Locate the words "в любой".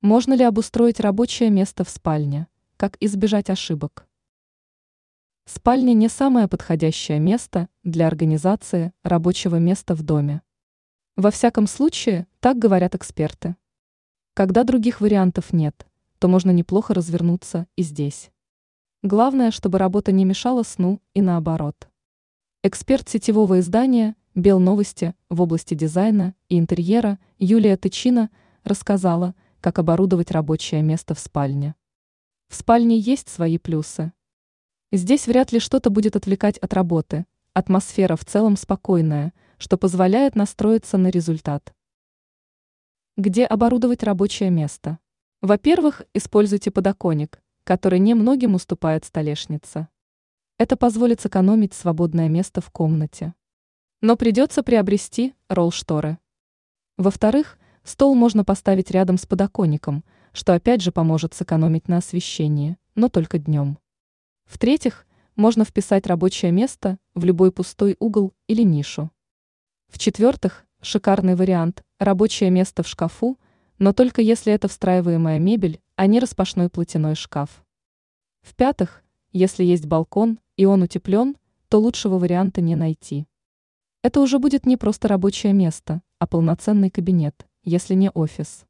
67.14-67.52